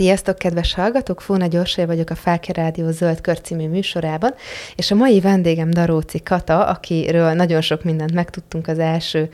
Sziasztok, 0.00 0.38
kedves 0.38 0.74
hallgatók! 0.74 1.20
Fóna 1.20 1.46
Gyorsai 1.46 1.84
vagyok 1.84 2.10
a 2.10 2.14
Fáke 2.14 2.52
Rádió 2.52 2.90
Zöld 2.90 3.20
Kör 3.20 3.40
című 3.40 3.68
műsorában, 3.68 4.34
és 4.76 4.90
a 4.90 4.94
mai 4.94 5.20
vendégem 5.20 5.70
Daróci 5.70 6.22
Kata, 6.22 6.66
akiről 6.66 7.32
nagyon 7.32 7.60
sok 7.60 7.84
mindent 7.84 8.12
megtudtunk 8.12 8.68
az 8.68 8.78
első 8.78 9.30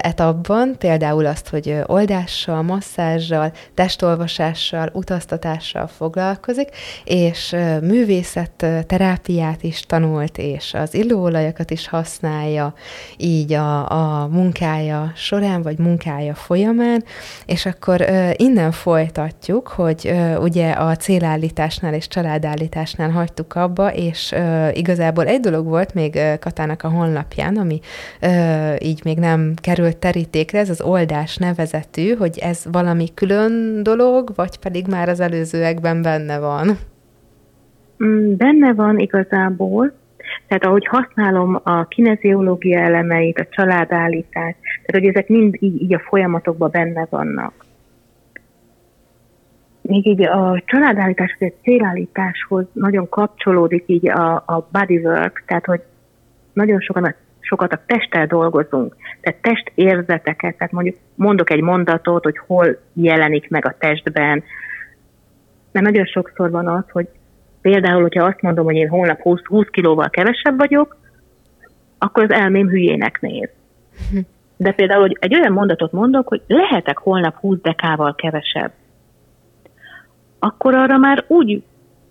etapban, 0.00 0.74
például 0.78 1.26
azt, 1.26 1.48
hogy 1.48 1.76
oldással, 1.86 2.62
masszázsal, 2.62 3.52
testolvasással, 3.74 4.90
utaztatással 4.92 5.86
foglalkozik, 5.86 6.68
és 7.04 7.56
művészet 7.82 8.66
terápiát 8.86 9.62
is 9.62 9.80
tanult, 9.80 10.38
és 10.38 10.74
az 10.74 10.94
illóolajakat 10.94 11.70
is 11.70 11.88
használja 11.88 12.74
így 13.16 13.52
a, 13.52 13.90
a 13.90 14.26
munkája 14.26 15.12
során, 15.14 15.62
vagy 15.62 15.78
munkája 15.78 16.34
folyamán, 16.34 17.04
és 17.46 17.66
akkor 17.66 18.04
innen 18.36 18.72
folytatjuk, 18.72 19.68
hogy 19.68 19.91
ö, 20.04 20.36
ugye 20.36 20.70
a 20.70 20.96
célállításnál 20.96 21.94
és 21.94 22.08
családállításnál 22.08 23.10
hagytuk 23.10 23.54
abba, 23.54 23.92
és 23.94 24.32
ö, 24.32 24.68
igazából 24.72 25.24
egy 25.24 25.40
dolog 25.40 25.66
volt 25.66 25.94
még 25.94 26.18
Katának 26.40 26.82
a 26.82 26.88
honlapján, 26.88 27.56
ami 27.56 27.80
ö, 28.20 28.26
így 28.78 29.00
még 29.04 29.18
nem 29.18 29.52
került 29.62 29.96
terítékre, 29.96 30.58
ez 30.58 30.70
az 30.70 30.80
oldás 30.80 31.36
nevezetű, 31.36 32.14
hogy 32.14 32.38
ez 32.38 32.64
valami 32.72 33.06
külön 33.14 33.82
dolog, 33.82 34.32
vagy 34.34 34.58
pedig 34.58 34.86
már 34.86 35.08
az 35.08 35.20
előzőekben 35.20 36.02
benne 36.02 36.38
van? 36.38 36.66
Mm, 38.04 38.36
benne 38.36 38.72
van 38.74 38.98
igazából, 38.98 39.92
tehát 40.48 40.64
ahogy 40.64 40.86
használom 40.86 41.60
a 41.62 41.84
kineziológia 41.84 42.80
elemeit, 42.80 43.38
a 43.38 43.46
családállítást, 43.50 44.56
tehát 44.60 45.02
hogy 45.02 45.06
ezek 45.06 45.28
mind 45.28 45.56
így, 45.58 45.82
így 45.82 45.94
a 45.94 46.02
folyamatokban 46.08 46.70
benne 46.70 47.06
vannak 47.10 47.52
még 49.82 50.06
így 50.06 50.22
a 50.22 50.62
családállítás, 50.66 51.36
vagy 51.38 51.52
a 51.56 51.62
célállításhoz 51.62 52.64
nagyon 52.72 53.08
kapcsolódik 53.08 53.84
így 53.86 54.08
a, 54.08 54.34
a 54.34 54.68
bodywork, 54.72 55.42
tehát 55.46 55.64
hogy 55.64 55.80
nagyon 56.52 56.80
sokan 56.80 57.04
a, 57.04 57.14
sokat 57.40 57.72
a 57.72 57.80
testtel 57.86 58.26
dolgozunk, 58.26 58.96
tehát 59.20 59.40
testérzeteket, 59.40 60.56
tehát 60.56 60.72
mondjuk 60.72 60.96
mondok 61.14 61.50
egy 61.50 61.60
mondatot, 61.60 62.24
hogy 62.24 62.38
hol 62.46 62.78
jelenik 62.92 63.50
meg 63.50 63.66
a 63.66 63.74
testben, 63.78 64.42
mert 65.72 65.86
nagyon 65.86 66.04
sokszor 66.04 66.50
van 66.50 66.68
az, 66.68 66.84
hogy 66.90 67.08
például, 67.60 68.02
hogyha 68.02 68.24
azt 68.24 68.42
mondom, 68.42 68.64
hogy 68.64 68.76
én 68.76 68.88
holnap 68.88 69.20
20, 69.20 69.40
20 69.44 69.66
kilóval 69.70 70.10
kevesebb 70.10 70.58
vagyok, 70.58 70.96
akkor 71.98 72.22
az 72.22 72.30
elmém 72.30 72.68
hülyének 72.68 73.20
néz. 73.20 73.48
De 74.56 74.72
például, 74.72 75.00
hogy 75.00 75.16
egy 75.20 75.34
olyan 75.34 75.52
mondatot 75.52 75.92
mondok, 75.92 76.28
hogy 76.28 76.42
lehetek 76.46 76.98
holnap 76.98 77.34
20 77.34 77.58
dekával 77.62 78.14
kevesebb 78.14 78.72
akkor 80.44 80.74
arra 80.74 80.98
már 80.98 81.24
úgy 81.26 81.62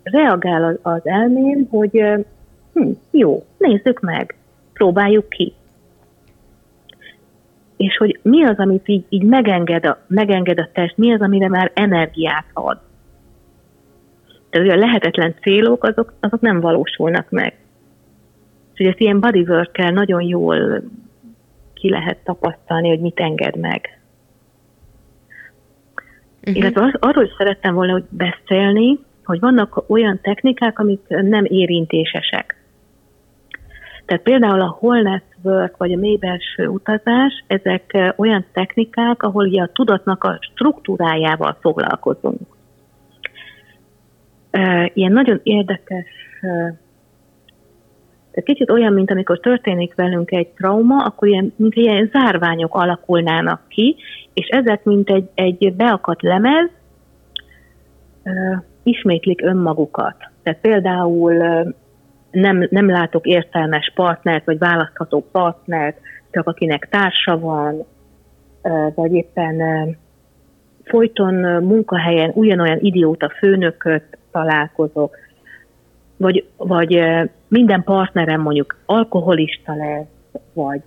reagál 0.02 0.78
az, 0.82 1.00
elmém, 1.06 1.66
hogy 1.70 2.04
hm, 2.72 2.90
jó, 3.10 3.44
nézzük 3.58 4.00
meg, 4.00 4.34
próbáljuk 4.72 5.28
ki. 5.28 5.52
És 7.76 7.96
hogy 7.96 8.18
mi 8.22 8.44
az, 8.44 8.58
amit 8.58 8.88
így, 8.88 9.04
így 9.08 9.22
megenged, 9.22 9.86
a, 9.86 9.98
megenged 10.06 10.58
a 10.58 10.68
test, 10.72 10.96
mi 10.96 11.12
az, 11.12 11.20
amire 11.20 11.48
már 11.48 11.70
energiát 11.74 12.44
ad. 12.52 12.80
Tehát 14.50 14.70
a 14.70 14.76
lehetetlen 14.76 15.34
célok, 15.40 15.84
azok, 15.84 16.12
azok 16.20 16.40
nem 16.40 16.60
valósulnak 16.60 17.30
meg. 17.30 17.54
És 18.74 18.86
ezt 18.86 19.00
ilyen 19.00 19.20
bodywork 19.20 19.90
nagyon 19.92 20.22
jól 20.22 20.82
ki 21.74 21.90
lehet 21.90 22.18
tapasztalni, 22.24 22.88
hogy 22.88 23.00
mit 23.00 23.20
enged 23.20 23.56
meg. 23.56 24.01
Uh-huh. 26.46 26.56
Illetve 26.56 26.82
az, 26.82 26.92
arról 26.98 27.24
is 27.24 27.34
szerettem 27.38 27.74
volna 27.74 27.92
hogy 27.92 28.04
beszélni, 28.08 28.98
hogy 29.24 29.40
vannak 29.40 29.84
olyan 29.86 30.18
technikák, 30.22 30.78
amik 30.78 31.00
nem 31.08 31.44
érintésesek. 31.44 32.56
Tehát 34.04 34.22
például 34.22 34.60
a 34.60 34.78
whole 34.80 35.22
work, 35.42 35.76
vagy 35.76 35.92
a 35.92 35.96
mélybelső 35.96 36.66
utazás, 36.66 37.44
ezek 37.46 38.12
olyan 38.16 38.44
technikák, 38.52 39.22
ahol 39.22 39.46
ugye 39.46 39.62
a 39.62 39.70
tudatnak 39.72 40.24
a 40.24 40.38
struktúrájával 40.40 41.56
foglalkozunk. 41.60 42.40
Ilyen 44.92 45.12
nagyon 45.12 45.40
érdekes 45.42 46.06
tehát 48.32 48.48
kicsit 48.48 48.70
olyan, 48.70 48.92
mint 48.92 49.10
amikor 49.10 49.40
történik 49.40 49.94
velünk 49.94 50.30
egy 50.30 50.48
trauma, 50.48 51.04
akkor 51.04 51.28
ilyen, 51.28 51.52
mint 51.56 51.74
ilyen 51.74 52.10
zárványok 52.12 52.74
alakulnának 52.74 53.60
ki, 53.68 53.96
és 54.34 54.46
ezek, 54.46 54.84
mint 54.84 55.10
egy, 55.10 55.28
egy 55.34 55.74
beakadt 55.74 56.22
lemez, 56.22 56.70
ismétlik 58.82 59.42
önmagukat. 59.42 60.16
Tehát 60.42 60.60
például 60.60 61.34
nem, 62.30 62.66
nem 62.70 62.90
látok 62.90 63.26
értelmes 63.26 63.92
partnert, 63.94 64.44
vagy 64.44 64.58
választható 64.58 65.28
partnert, 65.32 65.98
csak 66.30 66.46
akinek 66.46 66.88
társa 66.90 67.38
van, 67.38 67.84
vagy 68.94 69.12
éppen 69.12 69.56
folyton 70.84 71.34
munkahelyen 71.64 72.30
ugyanolyan 72.34 72.78
idióta 72.80 73.28
főnököt 73.38 74.18
találkozok, 74.30 75.16
vagy, 76.16 76.46
vagy 76.56 77.02
minden 77.48 77.82
partnerem 77.82 78.40
mondjuk 78.40 78.76
alkoholista 78.86 79.74
lesz, 79.74 80.40
vagy 80.52 80.82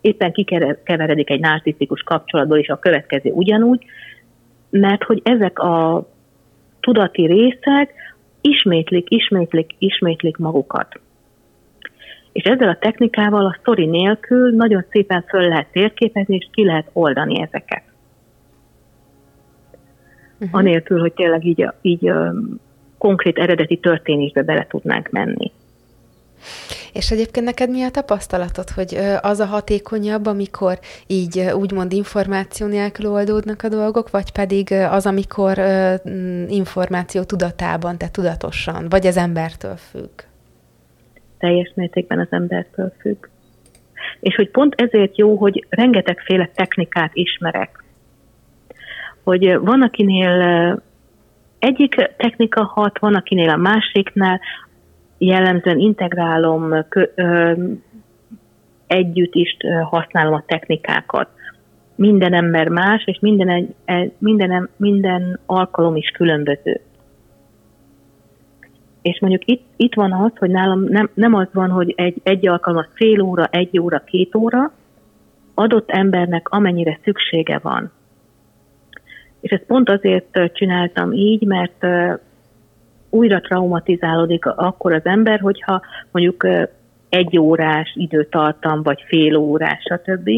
éppen 0.00 0.32
kikeveredik 0.32 1.30
egy 1.30 1.40
narcisztikus 1.40 2.02
kapcsolatból, 2.02 2.58
és 2.58 2.68
a 2.68 2.78
következő 2.78 3.30
ugyanúgy, 3.30 3.84
mert 4.70 5.02
hogy 5.02 5.20
ezek 5.24 5.58
a 5.58 6.06
tudati 6.80 7.26
részek 7.26 7.92
ismétlik, 8.40 9.10
ismétlik, 9.10 9.74
ismétlik 9.78 10.36
magukat. 10.36 11.00
És 12.32 12.42
ezzel 12.42 12.68
a 12.68 12.78
technikával 12.78 13.46
a 13.46 13.56
sztori 13.60 13.86
nélkül 13.86 14.54
nagyon 14.54 14.84
szépen 14.90 15.24
föl 15.28 15.48
lehet 15.48 15.66
térképezni, 15.72 16.36
és 16.36 16.48
ki 16.52 16.64
lehet 16.64 16.90
oldani 16.92 17.40
ezeket. 17.40 17.82
Uh-huh. 20.40 20.58
Anélkül, 20.58 21.00
hogy 21.00 21.12
tényleg 21.12 21.44
így, 21.44 21.66
így 21.82 22.12
konkrét 23.00 23.38
eredeti 23.38 23.76
történésbe 23.76 24.42
bele 24.42 24.66
tudnánk 24.68 25.10
menni. 25.10 25.52
És 26.92 27.10
egyébként 27.10 27.46
neked 27.46 27.70
mi 27.70 27.82
a 27.82 27.90
tapasztalatod, 27.90 28.68
hogy 28.70 28.98
az 29.20 29.40
a 29.40 29.44
hatékonyabb, 29.44 30.26
amikor 30.26 30.78
így 31.06 31.40
úgymond 31.54 31.92
információ 31.92 32.66
nélkül 32.66 33.10
oldódnak 33.10 33.62
a 33.62 33.68
dolgok, 33.68 34.10
vagy 34.10 34.32
pedig 34.32 34.72
az, 34.72 35.06
amikor 35.06 35.58
információ 36.48 37.22
tudatában, 37.22 37.98
tehát 37.98 38.14
tudatosan, 38.14 38.88
vagy 38.88 39.06
az 39.06 39.16
embertől 39.16 39.76
függ? 39.76 40.20
Teljes 41.38 41.72
mértékben 41.74 42.18
az 42.18 42.28
embertől 42.30 42.92
függ. 43.00 43.26
És 44.20 44.34
hogy 44.34 44.50
pont 44.50 44.74
ezért 44.80 45.18
jó, 45.18 45.36
hogy 45.36 45.66
rengetegféle 45.68 46.50
technikát 46.54 47.10
ismerek. 47.12 47.84
Hogy 49.22 49.58
van, 49.58 49.82
akinél 49.82 50.82
egyik 51.60 51.94
technika 52.16 52.64
hat, 52.64 52.98
van 52.98 53.14
akinél 53.14 53.48
a 53.48 53.56
másiknál, 53.56 54.40
jellemzően 55.18 55.78
integrálom, 55.78 56.84
kö, 56.88 57.02
ö, 57.14 57.52
együtt 58.86 59.34
is 59.34 59.56
használom 59.82 60.34
a 60.34 60.44
technikákat. 60.46 61.28
Minden 61.94 62.32
ember 62.32 62.68
más, 62.68 63.02
és 63.06 63.18
minden, 63.20 63.74
minden, 64.18 64.68
minden 64.76 65.40
alkalom 65.46 65.96
is 65.96 66.08
különböző. 66.08 66.80
És 69.02 69.20
mondjuk 69.20 69.44
itt, 69.44 69.64
itt 69.76 69.94
van 69.94 70.12
az, 70.12 70.30
hogy 70.38 70.50
nálam 70.50 70.84
nem, 70.84 71.10
nem 71.14 71.34
az 71.34 71.46
van, 71.52 71.70
hogy 71.70 71.92
egy, 71.96 72.20
egy 72.22 72.48
alkalom 72.48 72.86
fél 72.94 73.20
óra, 73.20 73.44
egy 73.44 73.78
óra, 73.78 73.98
két 73.98 74.34
óra, 74.34 74.72
adott 75.54 75.90
embernek 75.90 76.48
amennyire 76.48 76.98
szüksége 77.04 77.58
van. 77.62 77.92
És 79.40 79.50
ezt 79.50 79.64
pont 79.66 79.90
azért 79.90 80.52
csináltam 80.52 81.12
így, 81.12 81.42
mert 81.42 81.86
újra 83.10 83.40
traumatizálódik 83.40 84.46
akkor 84.46 84.92
az 84.92 85.04
ember, 85.04 85.40
hogyha 85.40 85.82
mondjuk 86.10 86.46
egy 87.08 87.38
órás 87.38 87.92
időtartam, 87.94 88.82
vagy 88.82 89.04
fél 89.06 89.36
órás, 89.36 89.82
stb. 89.82 90.30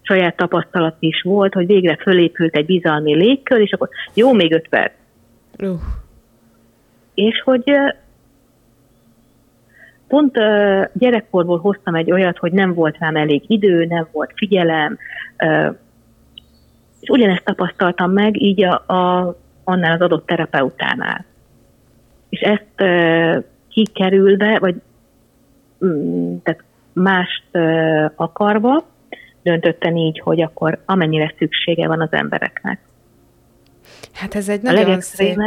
Saját 0.00 0.36
tapasztalat 0.36 0.96
is 0.98 1.22
volt, 1.22 1.54
hogy 1.54 1.66
végre 1.66 1.96
fölépült 1.96 2.56
egy 2.56 2.66
bizalmi 2.66 3.14
légkör, 3.14 3.60
és 3.60 3.72
akkor 3.72 3.88
jó, 4.14 4.32
még 4.32 4.52
öt 4.52 4.68
perc. 4.68 4.92
Uh. 5.58 5.80
És 7.14 7.42
hogy 7.44 7.64
pont 10.08 10.32
gyerekkorból 10.92 11.58
hoztam 11.58 11.94
egy 11.94 12.12
olyat, 12.12 12.38
hogy 12.38 12.52
nem 12.52 12.74
volt 12.74 12.98
rám 12.98 13.16
elég 13.16 13.42
idő, 13.46 13.84
nem 13.84 14.08
volt 14.12 14.32
figyelem, 14.34 14.98
és 17.02 17.08
ugyanezt 17.08 17.44
tapasztaltam 17.44 18.10
meg 18.10 18.42
így 18.42 18.64
a, 18.64 18.74
a, 18.74 19.36
annál 19.64 19.92
az 19.92 20.00
adott 20.00 20.26
terapeutánál. 20.26 21.24
És 22.28 22.40
ezt 22.40 22.80
e, 22.80 23.42
kikerülve, 23.68 24.58
vagy 24.58 24.74
mm, 25.84 26.36
tehát 26.42 26.62
mást 26.92 27.44
e, 27.50 28.12
akarva, 28.16 28.84
döntöttem 29.42 29.96
így, 29.96 30.18
hogy 30.18 30.42
akkor 30.42 30.78
amennyire 30.84 31.34
szüksége 31.38 31.88
van 31.88 32.00
az 32.00 32.12
embereknek. 32.12 32.80
Hát 34.12 34.34
ez 34.34 34.48
egy 34.48 34.62
nagyon 34.62 35.00
szép 35.00 35.38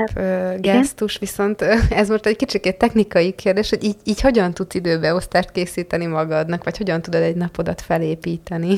gesztus, 0.59 1.17
viszont 1.17 1.61
ez 1.89 2.09
most 2.09 2.25
egy 2.25 2.35
kicsit 2.35 2.77
technikai 2.77 3.31
kérdés, 3.31 3.69
hogy 3.69 3.83
így, 3.83 3.95
így 4.03 4.21
hogyan 4.21 4.53
tudsz 4.53 4.75
időbeosztást 4.75 5.51
készíteni 5.51 6.05
magadnak, 6.05 6.63
vagy 6.63 6.77
hogyan 6.77 7.01
tudod 7.01 7.21
egy 7.21 7.35
napodat 7.35 7.81
felépíteni? 7.81 8.77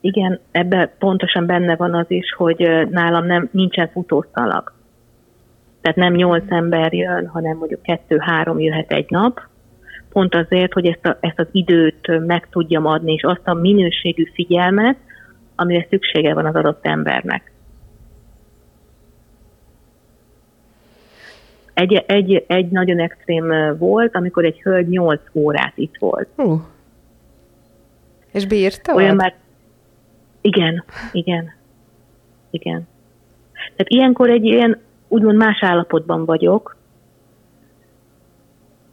Igen, 0.00 0.40
ebben 0.50 0.90
pontosan 0.98 1.46
benne 1.46 1.76
van 1.76 1.94
az 1.94 2.06
is, 2.08 2.32
hogy 2.36 2.88
nálam 2.90 3.26
nem 3.26 3.48
nincsen 3.52 3.88
futószalag. 3.88 4.72
Tehát 5.80 5.96
nem 5.96 6.12
nyolc 6.12 6.52
ember 6.52 6.92
jön, 6.92 7.26
hanem 7.26 7.56
mondjuk 7.56 7.82
kettő-három 7.82 8.60
jöhet 8.60 8.92
egy 8.92 9.06
nap, 9.08 9.40
pont 10.08 10.34
azért, 10.34 10.72
hogy 10.72 10.86
ezt, 10.86 11.06
a, 11.06 11.16
ezt 11.20 11.38
az 11.38 11.46
időt 11.52 12.26
meg 12.26 12.48
tudjam 12.50 12.86
adni, 12.86 13.12
és 13.12 13.22
azt 13.22 13.48
a 13.48 13.54
minőségű 13.54 14.24
figyelmet, 14.34 14.96
amire 15.56 15.86
szüksége 15.90 16.34
van 16.34 16.46
az 16.46 16.54
adott 16.54 16.86
embernek. 16.86 17.52
Egy, 21.74 22.04
egy, 22.06 22.44
egy 22.46 22.68
nagyon 22.70 22.98
extrém 22.98 23.76
volt, 23.78 24.16
amikor 24.16 24.44
egy 24.44 24.60
hölgy 24.60 24.88
8 24.88 25.20
órát 25.32 25.72
itt 25.74 25.96
volt. 25.98 26.28
Uh. 26.36 26.60
És 28.32 28.46
bírta? 28.46 28.94
Olyan 28.94 29.16
már... 29.16 29.34
Igen, 30.40 30.84
igen, 31.12 31.52
igen. 32.50 32.88
Tehát 33.52 33.88
ilyenkor 33.88 34.30
egy 34.30 34.44
ilyen, 34.44 34.78
úgymond 35.08 35.36
más 35.36 35.62
állapotban 35.62 36.24
vagyok, 36.24 36.76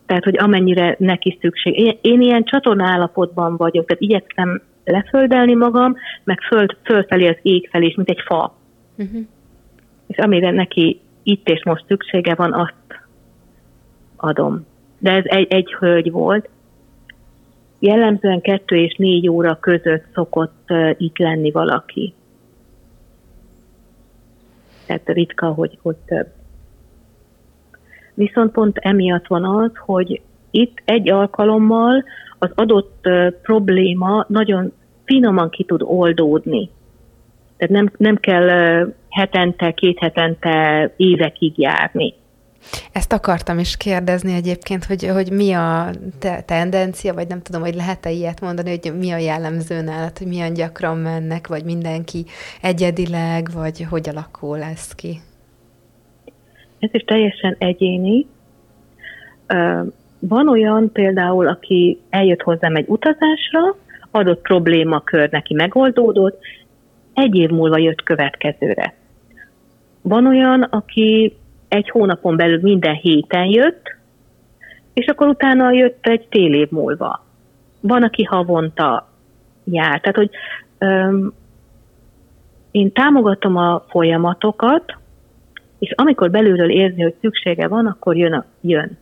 tehát, 0.05 0.23
hogy 0.23 0.37
amennyire 0.37 0.95
neki 0.99 1.37
szükség. 1.41 1.79
Én, 1.79 1.97
én 2.01 2.21
ilyen 2.21 2.43
csatorna 2.43 2.87
állapotban 2.87 3.57
vagyok, 3.57 3.85
tehát 3.85 4.01
igyekszem 4.01 4.61
leföldelni 4.83 5.53
magam, 5.53 5.95
meg 6.23 6.39
föld, 6.41 6.77
fölfelé 6.83 7.27
az 7.27 7.37
ég 7.41 7.69
felé, 7.71 7.93
mint 7.95 8.09
egy 8.09 8.21
fa. 8.25 8.55
Uh-huh. 8.97 9.21
És 10.07 10.17
amire 10.17 10.51
neki 10.51 10.99
itt 11.23 11.49
és 11.49 11.63
most 11.63 11.85
szüksége 11.87 12.35
van, 12.35 12.53
azt 12.53 13.03
adom. 14.15 14.65
De 14.97 15.11
ez 15.11 15.23
egy, 15.25 15.47
egy 15.49 15.73
hölgy 15.79 16.11
volt. 16.11 16.49
Jellemzően 17.79 18.41
kettő 18.41 18.75
és 18.75 18.95
négy 18.95 19.29
óra 19.29 19.59
között 19.59 20.03
szokott 20.13 20.69
itt 20.97 21.17
lenni 21.17 21.51
valaki. 21.51 22.13
Tehát 24.85 25.07
ritka, 25.07 25.47
hogy, 25.47 25.77
hogy 25.81 25.95
több. 26.05 26.27
Viszont 28.13 28.51
pont 28.51 28.77
emiatt 28.77 29.27
van 29.27 29.45
az, 29.45 29.71
hogy 29.75 30.21
itt 30.51 30.81
egy 30.85 31.09
alkalommal 31.09 32.03
az 32.39 32.51
adott 32.55 33.07
probléma 33.41 34.25
nagyon 34.27 34.73
finoman 35.03 35.49
ki 35.49 35.63
tud 35.63 35.81
oldódni. 35.83 36.69
Tehát 37.57 37.73
nem, 37.73 37.91
nem 37.97 38.15
kell 38.15 38.47
hetente, 39.09 39.71
két 39.71 39.99
hetente 39.99 40.93
évekig 40.97 41.59
járni. 41.59 42.13
Ezt 42.91 43.13
akartam 43.13 43.59
is 43.59 43.77
kérdezni 43.77 44.33
egyébként, 44.33 44.85
hogy, 44.85 45.07
hogy 45.07 45.31
mi 45.31 45.51
a 45.51 45.89
te- 46.19 46.41
tendencia, 46.41 47.13
vagy 47.13 47.27
nem 47.27 47.41
tudom, 47.41 47.61
hogy 47.61 47.75
lehet-e 47.75 48.11
ilyet 48.11 48.41
mondani, 48.41 48.69
hogy 48.69 48.97
mi 48.97 49.11
a 49.11 49.17
jellemző 49.17 49.81
nálad, 49.81 50.17
hogy 50.17 50.27
milyen 50.27 50.53
gyakran 50.53 50.97
mennek, 50.97 51.47
vagy 51.47 51.63
mindenki 51.63 52.25
egyedileg, 52.61 53.49
vagy 53.53 53.85
hogy 53.89 54.09
alakul 54.09 54.61
ez 54.61 54.91
ki? 54.95 55.19
Ez 56.79 56.89
is 56.93 57.03
teljesen 57.03 57.55
egyéni. 57.59 58.25
Van 60.19 60.49
olyan 60.49 60.91
például, 60.91 61.47
aki 61.47 61.99
eljött 62.09 62.41
hozzám 62.41 62.75
egy 62.75 62.85
utazásra, 62.87 63.75
adott 64.11 64.41
problémakör 64.41 65.29
neki 65.29 65.53
megoldódott, 65.53 66.39
egy 67.13 67.35
év 67.35 67.49
múlva 67.49 67.77
jött 67.77 68.03
következőre. 68.03 68.93
Van 70.01 70.27
olyan, 70.27 70.61
aki 70.61 71.35
egy 71.75 71.89
hónapon 71.89 72.35
belül 72.35 72.59
minden 72.61 72.95
héten 72.95 73.45
jött, 73.45 73.95
és 74.93 75.05
akkor 75.05 75.27
utána 75.27 75.71
jött 75.71 76.05
egy 76.07 76.27
tél 76.27 76.53
év 76.53 76.69
múlva. 76.69 77.23
Van, 77.79 78.03
aki 78.03 78.23
havonta 78.23 79.09
jár. 79.63 79.99
Tehát, 79.99 80.15
hogy 80.15 80.29
öm, 80.77 81.33
én 82.71 82.91
támogatom 82.91 83.55
a 83.55 83.85
folyamatokat, 83.89 84.97
és 85.79 85.93
amikor 85.95 86.31
belülről 86.31 86.69
érzi, 86.69 87.01
hogy 87.01 87.15
szüksége 87.21 87.67
van, 87.67 87.85
akkor 87.85 88.17
jön. 88.17 88.33
A, 88.33 88.45
jön. 88.61 88.97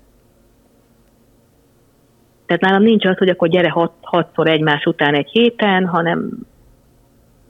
Tehát 2.45 2.61
nálam 2.61 2.83
nincs 2.83 3.05
az, 3.05 3.17
hogy 3.17 3.29
akkor 3.29 3.47
gyere 3.47 3.69
hat, 3.69 3.93
hatszor 4.01 4.47
egymás 4.47 4.85
után 4.85 5.13
egy 5.13 5.29
héten, 5.29 5.85
hanem 5.85 6.29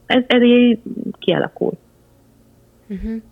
ez, 0.06 0.22
ez 0.26 0.42
így 0.42 0.78
kialakul. 1.18 1.72
Uh-huh. 2.88 3.22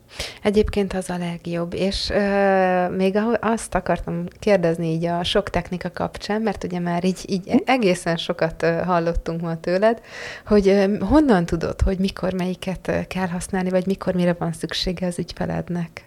Egyébként 0.43 0.93
az 0.93 1.10
a 1.10 1.19
legjobb, 1.19 1.75
és 1.75 2.10
uh, 2.10 2.96
még 2.96 3.19
azt 3.40 3.75
akartam 3.75 4.25
kérdezni 4.38 4.87
így 4.87 5.04
a 5.04 5.25
sok 5.25 5.50
technika 5.50 5.90
kapcsán, 5.90 6.43
mert 6.43 6.64
ugye 6.64 6.78
már 6.78 7.04
így, 7.04 7.25
így 7.26 7.62
egészen 7.64 8.16
sokat 8.16 8.66
hallottunk 8.84 9.40
ma 9.40 9.60
tőled, 9.60 10.00
hogy 10.46 10.69
uh, 10.69 10.99
honnan 10.99 11.46
tudod, 11.46 11.81
hogy 11.81 11.99
mikor 11.99 12.32
melyiket 12.32 13.06
kell 13.08 13.28
használni, 13.28 13.70
vagy 13.70 13.87
mikor 13.87 14.14
mire 14.14 14.34
van 14.38 14.52
szüksége 14.52 15.06
az 15.06 15.19
ügyfelednek? 15.19 16.04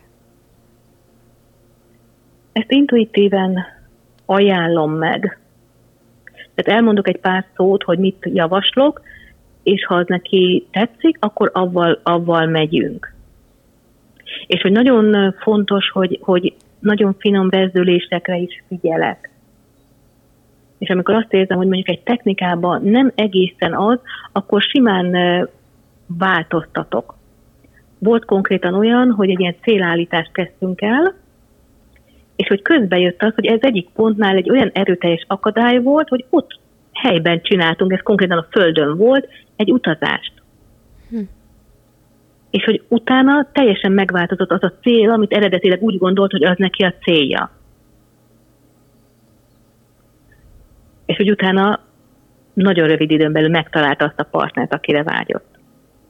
Ezt 2.54 2.72
intuitíven 2.72 3.66
ajánlom 4.26 4.92
meg. 4.92 5.40
Tehát 6.56 6.80
elmondok 6.80 7.08
egy 7.08 7.20
pár 7.20 7.46
szót, 7.56 7.84
hogy 7.84 8.00
mit 8.00 8.30
javaslok, 8.34 9.02
és 9.64 9.86
ha 9.86 9.96
az 9.96 10.06
neki 10.08 10.68
tetszik, 10.72 11.18
akkor 11.20 11.50
avval, 11.54 12.00
avval 12.04 12.46
megyünk. 12.46 13.15
És 14.48 14.62
hogy 14.62 14.72
nagyon 14.72 15.36
fontos, 15.40 15.90
hogy, 15.90 16.20
hogy 16.22 16.54
nagyon 16.80 17.16
finom 17.20 17.50
bezdülésekre 17.50 18.38
is 18.38 18.64
figyelek. 18.68 19.30
És 20.78 20.90
amikor 20.90 21.16
azt 21.16 21.34
érzem, 21.34 21.58
hogy 21.58 21.68
mondjuk 21.68 21.90
egy 21.90 22.04
technikában 22.04 22.82
nem 22.84 23.12
egészen 23.16 23.74
az, 23.74 24.00
akkor 24.32 24.62
simán 24.62 25.16
változtatok. 26.08 27.16
Volt 28.00 28.26
konkrétan 28.26 28.74
olyan, 28.74 29.12
hogy 29.12 29.30
egy 29.30 29.40
ilyen 29.40 29.56
célállítást 29.62 30.32
kezdtünk 30.32 30.82
el, 30.82 31.14
és 32.36 32.48
hogy 32.48 32.62
közben 32.62 33.00
jött 33.00 33.24
az, 33.24 33.34
hogy 33.36 33.46
ez 33.46 33.60
egyik 33.62 33.90
pontnál 33.94 34.36
egy 34.36 34.50
olyan 34.50 34.72
erőteljes 34.74 35.26
akadály 35.28 35.80
volt, 35.80 36.10
hogy 36.10 36.26
ott 36.30 36.60
helyben 36.94 37.42
csináltunk, 37.42 37.94
ez 37.94 38.02
konkrétan 38.04 38.38
a 38.38 38.48
földön 38.50 38.98
volt, 38.98 39.28
egy 39.56 39.72
utazást. 39.72 40.34
Hm 41.10 41.20
és 42.56 42.64
hogy 42.64 42.84
utána 42.88 43.48
teljesen 43.52 43.92
megváltozott 43.92 44.52
az 44.52 44.64
a 44.64 44.74
cél, 44.82 45.10
amit 45.10 45.34
eredetileg 45.34 45.82
úgy 45.82 45.98
gondolt, 45.98 46.32
hogy 46.32 46.44
az 46.44 46.58
neki 46.58 46.84
a 46.84 46.94
célja. 47.02 47.52
És 51.06 51.16
hogy 51.16 51.32
utána 51.32 51.80
nagyon 52.54 52.88
rövid 52.88 53.12
időn 53.12 53.32
belül 53.32 53.50
megtalálta 53.50 54.06
azt 54.06 54.20
a 54.20 54.24
partnert, 54.24 54.74
akire 54.74 55.04
vágyott. 55.04 55.60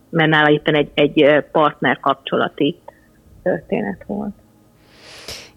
Mert 0.10 0.30
nála 0.30 0.52
éppen 0.52 0.76
egy, 0.76 0.90
egy 0.94 1.44
partner 1.52 2.00
kapcsolati 2.00 2.76
történet 3.44 4.04
volt. 4.08 4.34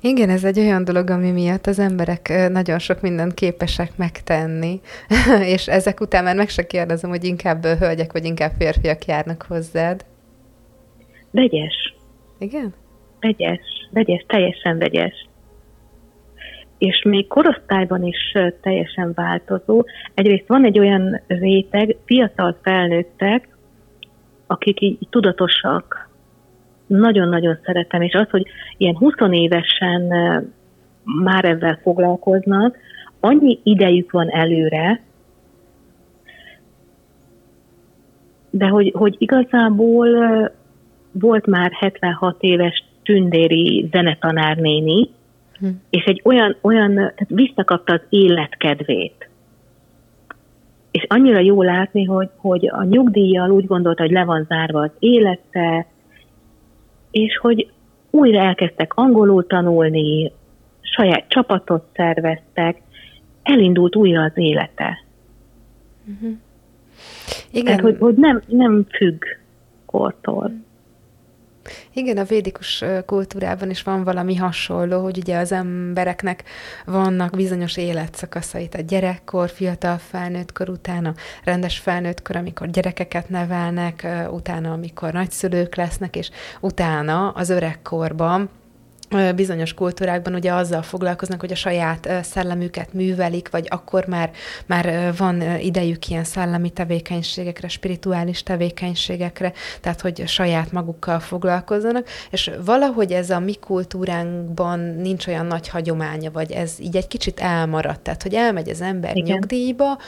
Igen, 0.01 0.29
ez 0.29 0.45
egy 0.45 0.59
olyan 0.59 0.85
dolog, 0.85 1.11
ami 1.11 1.31
miatt 1.31 1.67
az 1.67 1.79
emberek 1.79 2.49
nagyon 2.49 2.79
sok 2.79 3.01
mindent 3.01 3.35
képesek 3.35 3.97
megtenni, 3.97 4.81
és 5.55 5.67
ezek 5.67 6.01
után 6.01 6.25
már 6.25 6.37
meg 6.37 6.49
se 6.49 6.67
kérdezem, 6.67 7.11
hogy 7.11 7.25
inkább 7.25 7.65
hölgyek 7.65 8.13
vagy 8.13 8.25
inkább 8.25 8.53
férfiak 8.59 9.05
járnak 9.05 9.45
hozzád. 9.49 10.05
Vegyes. 11.31 11.95
Igen? 12.39 12.75
Vegyes, 13.21 13.89
vegyes, 13.91 14.25
teljesen 14.27 14.79
vegyes. 14.79 15.27
És 16.79 17.03
még 17.03 17.27
korosztályban 17.27 18.05
is 18.05 18.37
teljesen 18.61 19.13
változó. 19.15 19.85
Egyrészt 20.15 20.49
van 20.49 20.65
egy 20.65 20.79
olyan 20.79 21.21
réteg, 21.27 21.97
fiatal 22.05 22.59
felnőttek, 22.63 23.49
akik 24.47 24.81
így 24.81 24.99
tudatosak, 25.11 26.09
nagyon-nagyon 26.87 27.59
szeretem, 27.65 28.03
és 28.03 28.13
az, 28.13 28.31
hogy 28.31 28.47
ilyen 28.77 28.97
20 28.97 29.15
évesen 29.31 30.03
már 31.03 31.45
ezzel 31.45 31.79
foglalkoznak, 31.83 32.77
annyi 33.21 33.59
idejük 33.63 34.11
van 34.11 34.31
előre, 34.31 35.01
de 38.51 38.67
hogy, 38.67 38.93
hogy 38.97 39.15
igazából 39.19 40.09
volt 41.21 41.47
már 41.47 41.73
76 41.73 42.37
éves 42.41 42.85
tündéri 43.03 43.89
zenetanárnéni, 43.93 45.11
hm. 45.59 45.67
és 45.91 46.05
egy 46.05 46.21
olyan, 46.25 46.57
olyan, 46.61 46.95
tehát 46.95 47.27
visszakapta 47.29 47.93
az 47.93 48.01
életkedvét. 48.09 49.29
És 50.91 51.05
annyira 51.09 51.39
jó 51.39 51.63
látni, 51.63 52.05
hogy, 52.05 52.29
hogy 52.37 52.69
a 52.69 52.85
nyugdíjjal 52.85 53.51
úgy 53.51 53.67
gondolta, 53.67 54.03
hogy 54.03 54.13
le 54.13 54.25
van 54.25 54.45
zárva 54.49 54.81
az 54.81 54.91
élete, 54.99 55.87
és 57.11 57.39
hogy 57.39 57.71
újra 58.11 58.41
elkezdtek 58.41 58.95
angolul 58.95 59.47
tanulni, 59.47 60.33
saját 60.81 61.29
csapatot 61.29 61.85
szerveztek, 61.95 62.83
elindult 63.43 63.97
újra 63.97 64.23
az 64.23 64.33
élete. 64.35 65.05
Uh-huh. 66.07 66.37
Igen. 67.51 67.65
Tehát, 67.65 67.81
hogy, 67.81 67.97
hogy 67.99 68.15
nem, 68.15 68.43
nem 68.47 68.87
függ 68.91 69.23
kortól. 69.87 70.53
Igen, 71.93 72.19
a 72.19 72.25
védikus 72.25 72.85
kultúrában 73.07 73.71
is 73.71 73.83
van 73.83 74.05
valami 74.05 74.37
hasonló, 74.37 75.03
hogy 75.03 75.19
ugye 75.19 75.39
az 75.39 75.53
embereknek 75.53 76.45
vannak 76.85 77.37
bizonyos 77.37 77.77
életszakaszait, 77.77 78.75
a 78.75 78.81
gyerekkor, 78.81 79.51
fiatal 79.51 79.99
felnőttkor, 79.99 80.69
utána 80.69 81.15
rendes 81.45 81.79
felnőttkor, 81.79 82.37
amikor 82.37 82.71
gyerekeket 82.71 83.29
nevelnek, 83.29 84.07
utána, 84.31 84.73
amikor 84.73 85.13
nagyszülők 85.13 85.75
lesznek, 85.75 86.17
és 86.17 86.31
utána 86.61 87.31
az 87.31 87.51
öregkorban, 87.51 88.51
bizonyos 89.35 89.75
kultúrákban 89.75 90.35
ugye 90.35 90.53
azzal 90.53 90.83
foglalkoznak, 90.83 91.41
hogy 91.41 91.53
a 91.53 91.57
saját 91.57 92.09
szellemüket 92.23 92.93
művelik, 92.93 93.51
vagy 93.51 93.67
akkor 93.71 94.07
már, 94.07 94.31
már 94.67 95.15
van 95.17 95.43
idejük 95.61 96.09
ilyen 96.09 96.25
szellemi 96.25 96.71
tevékenységekre, 96.71 97.69
spirituális 97.69 98.43
tevékenységekre, 98.43 99.53
tehát 99.81 100.01
hogy 100.01 100.29
saját 100.29 100.73
magukkal 100.73 101.21
foglalkozzanak, 101.21 102.09
és 102.31 102.51
valahogy 102.65 103.13
ez 103.13 103.31
a 103.31 103.39
mi 103.39 103.55
kultúránkban 103.55 104.79
nincs 104.79 105.27
olyan 105.27 105.47
nagy 105.47 105.69
hagyománya, 105.69 106.31
vagy 106.31 106.53
ez 106.53 106.75
így 106.81 106.97
egy 106.97 107.09
kicsit 107.09 107.41
elmaradt, 107.41 108.01
tehát 108.01 108.23
hogy 108.23 108.35
elmegy 108.35 108.69
az 108.69 108.81
ember 108.81 109.17
Igen. 109.17 109.37
nyugdíjba, 109.37 109.99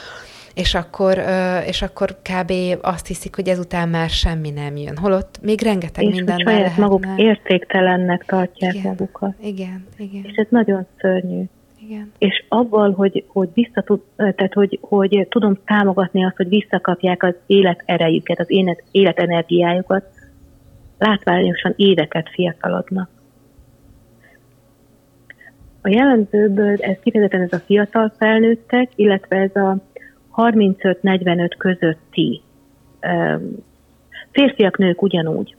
és 0.55 0.75
akkor, 0.75 1.17
és 1.67 1.81
akkor 1.81 2.09
kb. 2.09 2.51
azt 2.81 3.07
hiszik, 3.07 3.35
hogy 3.35 3.47
ezután 3.47 3.89
már 3.89 4.09
semmi 4.09 4.49
nem 4.49 4.75
jön. 4.75 4.97
Holott 4.97 5.39
még 5.41 5.61
rengeteg 5.61 6.03
és 6.03 6.15
minden 6.15 6.37
saját 6.37 6.59
lehetne. 6.59 6.83
maguk 6.83 7.05
értéktelennek 7.15 8.25
tartják 8.25 8.73
igen, 8.73 8.87
magukat. 8.87 9.35
Igen, 9.41 9.85
igen. 9.97 10.23
És 10.23 10.35
ez 10.35 10.47
nagyon 10.49 10.85
szörnyű. 10.97 11.43
Igen. 11.83 12.11
És 12.17 12.43
abban, 12.49 12.93
hogy, 12.93 13.23
hogy, 13.27 13.49
visszatud, 13.53 14.01
tehát 14.15 14.53
hogy, 14.53 14.79
hogy 14.81 15.27
tudom 15.29 15.57
támogatni 15.65 16.25
azt, 16.25 16.35
hogy 16.35 16.49
visszakapják 16.49 17.23
az 17.23 17.35
élet 17.45 17.83
erejüket, 17.85 18.39
az 18.39 18.49
élet, 18.49 18.83
életenergiájukat, 18.91 20.03
látványosan 20.97 21.73
éveket 21.75 22.29
fiatalodnak. 22.29 23.09
A 25.81 25.89
jellemzőből 25.89 26.75
ez 26.79 26.95
kifejezetten 27.03 27.41
ez 27.41 27.53
a 27.53 27.63
fiatal 27.65 28.13
felnőttek, 28.17 28.89
illetve 28.95 29.35
ez 29.35 29.55
a 29.55 29.77
35-45 30.35 31.51
közötti 31.57 32.41
férfiak, 34.31 34.77
nők 34.77 35.01
ugyanúgy. 35.01 35.55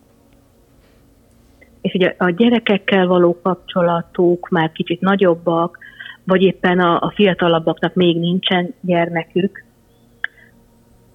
És 1.81 1.95
ugye 1.95 2.14
a 2.19 2.31
gyerekekkel 2.31 3.07
való 3.07 3.41
kapcsolatuk 3.43 4.49
már 4.49 4.73
kicsit 4.73 5.00
nagyobbak, 5.00 5.79
vagy 6.25 6.43
éppen 6.43 6.81
a, 6.81 7.00
a 7.00 7.12
fiatalabbaknak 7.14 7.95
még 7.95 8.19
nincsen 8.19 8.75
gyermekük. 8.81 9.64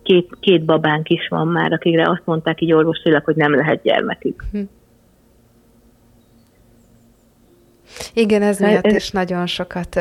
Két, 0.04 0.38
két 0.40 0.66
babánk 0.66 1.10
is 1.10 1.28
van 1.28 1.48
már, 1.48 1.74
akikre 1.74 2.10
azt 2.10 2.26
mondták 2.26 2.62
így 2.62 2.74
orvosilag, 2.74 3.24
hogy 3.24 3.36
nem 3.36 3.56
lehet 3.56 3.82
gyermekük. 3.82 4.44
Hm. 4.52 4.62
Igen, 8.14 8.42
ez 8.42 8.60
miatt 8.60 8.86
ez... 8.86 8.96
is 8.96 9.12
nagyon 9.12 9.48
sokat, 9.48 9.96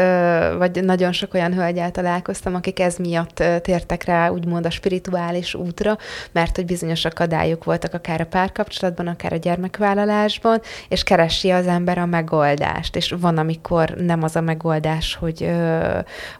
vagy 0.58 0.84
nagyon 0.84 1.12
sok 1.12 1.34
olyan 1.34 1.54
hölgyel 1.54 1.90
találkoztam, 1.90 2.54
akik 2.54 2.80
ez 2.80 2.96
miatt 2.96 3.42
tértek 3.62 4.04
rá, 4.04 4.28
úgymond 4.28 4.66
a 4.66 4.70
spirituális 4.70 5.54
útra, 5.54 5.98
mert 6.32 6.56
hogy 6.56 6.66
bizonyos 6.66 7.04
akadályok 7.04 7.64
voltak 7.64 7.94
akár 7.94 8.20
a 8.20 8.26
párkapcsolatban, 8.26 9.06
akár 9.06 9.32
a 9.32 9.36
gyermekvállalásban, 9.36 10.60
és 10.88 11.02
keresi 11.02 11.50
az 11.50 11.66
ember 11.66 11.98
a 11.98 12.06
megoldást, 12.06 12.96
és 12.96 13.14
van, 13.20 13.38
amikor 13.38 13.90
nem 13.90 14.22
az 14.22 14.36
a 14.36 14.40
megoldás, 14.40 15.14
hogy, 15.14 15.50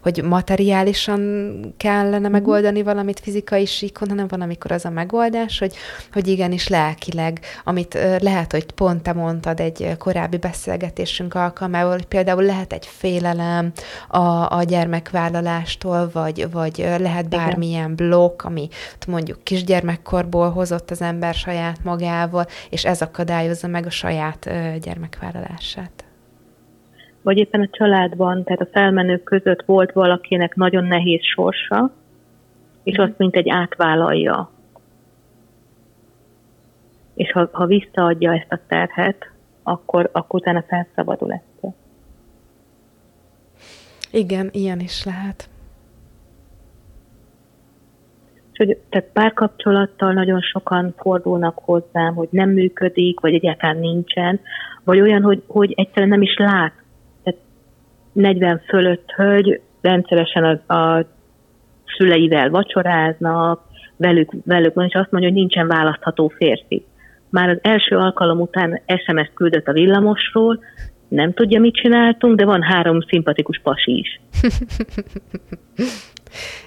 hogy 0.01 0.23
materiálisan 0.23 1.59
kellene 1.77 2.17
mhm. 2.17 2.31
megoldani 2.31 2.83
valamit 2.83 3.19
fizikai 3.19 3.65
síkon, 3.65 4.09
hanem 4.09 4.27
van, 4.27 4.41
amikor 4.41 4.71
az 4.71 4.85
a 4.85 4.89
megoldás, 4.89 5.59
hogy, 5.59 5.75
hogy 6.13 6.27
igenis 6.27 6.67
lelkileg, 6.67 7.39
amit 7.63 7.97
lehet, 8.19 8.51
hogy 8.51 8.71
pont 8.71 9.03
te 9.03 9.13
mondtad 9.13 9.59
egy 9.59 9.95
korábbi 9.97 10.37
beszélgetésünk 10.37 11.35
alkalmával, 11.37 11.91
hogy 11.91 12.05
például 12.05 12.43
lehet 12.43 12.73
egy 12.73 12.85
félelem 12.85 13.71
a, 14.07 14.57
a 14.57 14.63
gyermekvállalástól, 14.67 16.09
vagy, 16.13 16.51
vagy 16.51 16.85
lehet 16.99 17.29
bármilyen 17.29 17.95
blokk, 17.95 18.43
ami 18.43 18.67
mondjuk 19.07 19.43
kisgyermekkorból 19.43 20.49
hozott 20.49 20.91
az 20.91 21.01
ember 21.01 21.33
saját 21.33 21.83
magával, 21.83 22.45
és 22.69 22.85
ez 22.85 23.01
akadályozza 23.01 23.67
meg 23.67 23.85
a 23.85 23.89
saját 23.89 24.49
gyermekvállalását. 24.81 26.05
Vagy 27.21 27.37
éppen 27.37 27.61
a 27.61 27.69
családban, 27.71 28.43
tehát 28.43 28.61
a 28.61 28.69
felmenők 28.71 29.23
között 29.23 29.61
volt 29.65 29.91
valakinek 29.91 30.55
nagyon 30.55 30.83
nehéz 30.83 31.23
sorsa, 31.23 31.91
és 32.83 32.99
mm. 32.99 33.03
azt 33.03 33.17
mint 33.17 33.35
egy 33.35 33.49
átvállalja. 33.49 34.51
És 37.15 37.31
ha, 37.31 37.49
ha 37.51 37.65
visszaadja 37.65 38.33
ezt 38.33 38.51
a 38.51 38.59
terhet, 38.67 39.31
akkor, 39.67 40.09
akkor 40.11 40.39
utána 40.39 40.63
felszabadul 40.67 41.33
ettől. 41.33 41.73
Igen, 44.11 44.49
ilyen 44.51 44.79
is 44.79 45.03
lehet. 45.05 45.49
És 48.51 48.57
hogy 48.57 48.77
tehát 48.89 49.09
párkapcsolattal 49.13 50.13
nagyon 50.13 50.41
sokan 50.41 50.93
fordulnak 50.97 51.57
hozzám, 51.57 52.15
hogy 52.15 52.27
nem 52.31 52.49
működik, 52.49 53.19
vagy 53.19 53.33
egyáltalán 53.33 53.77
nincsen, 53.77 54.39
vagy 54.83 55.01
olyan, 55.01 55.21
hogy, 55.21 55.43
hogy 55.47 55.73
egyszerűen 55.75 56.09
nem 56.09 56.21
is 56.21 56.35
lát. 56.37 56.73
Tehát 57.23 57.39
40 58.11 58.61
fölött 58.67 59.11
hölgy 59.11 59.61
rendszeresen 59.81 60.43
a, 60.43 60.73
a 60.73 61.05
szüleivel 61.97 62.49
vacsoráznak, 62.49 63.61
velük, 63.95 64.31
velük 64.45 64.73
van, 64.73 64.85
és 64.85 64.93
azt 64.93 65.11
mondja, 65.11 65.29
hogy 65.29 65.39
nincsen 65.39 65.67
választható 65.67 66.27
férfi 66.27 66.85
már 67.29 67.49
az 67.49 67.57
első 67.61 67.95
alkalom 67.97 68.39
után 68.39 68.81
SMS-t 68.87 69.33
küldött 69.33 69.67
a 69.67 69.73
villamosról, 69.73 70.59
nem 71.07 71.33
tudja, 71.33 71.59
mit 71.59 71.75
csináltunk, 71.75 72.35
de 72.35 72.45
van 72.45 72.61
három 72.61 73.01
szimpatikus 73.01 73.59
pasi 73.63 73.97
is. 73.97 74.19